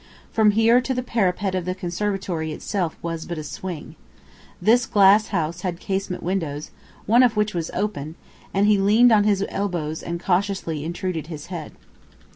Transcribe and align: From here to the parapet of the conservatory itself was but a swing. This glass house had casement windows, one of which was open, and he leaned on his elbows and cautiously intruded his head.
From 0.31 0.49
here 0.57 0.81
to 0.81 0.95
the 0.95 1.03
parapet 1.03 1.53
of 1.53 1.65
the 1.65 1.75
conservatory 1.75 2.51
itself 2.51 2.97
was 3.03 3.27
but 3.27 3.37
a 3.37 3.43
swing. 3.43 3.95
This 4.59 4.87
glass 4.87 5.27
house 5.27 5.61
had 5.61 5.79
casement 5.79 6.23
windows, 6.23 6.71
one 7.05 7.21
of 7.21 7.37
which 7.37 7.53
was 7.53 7.69
open, 7.75 8.15
and 8.51 8.65
he 8.65 8.79
leaned 8.79 9.11
on 9.11 9.25
his 9.25 9.45
elbows 9.49 10.01
and 10.01 10.19
cautiously 10.19 10.83
intruded 10.83 11.27
his 11.27 11.45
head. 11.53 11.73